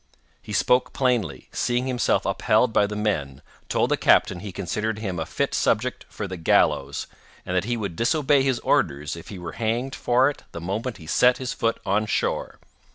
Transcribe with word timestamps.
He 0.41 0.51
spoke 0.51 0.93
plainly, 0.93 1.47
seeing 1.51 1.85
himself 1.85 2.25
upheld 2.25 2.73
by 2.73 2.87
the 2.87 2.95
men, 2.95 3.43
told 3.69 3.91
the 3.91 3.97
captain 3.97 4.39
he 4.39 4.51
considered 4.51 4.97
him 4.97 5.19
a 5.19 5.27
fit 5.27 5.53
subject 5.53 6.07
for 6.09 6.27
the 6.27 6.37
gallows, 6.37 7.05
and 7.45 7.55
that 7.55 7.65
he 7.65 7.77
would 7.77 7.95
disobey 7.95 8.41
his 8.41 8.57
orders 8.61 9.15
if 9.15 9.27
he 9.27 9.37
were 9.37 9.51
hanged 9.51 9.93
for 9.93 10.27
it 10.27 10.41
the 10.53 10.59
moment 10.59 10.97
he 10.97 11.05
set 11.05 11.37
his 11.37 11.53
foot 11.53 11.79
on 11.85 12.07
shore. 12.07 12.57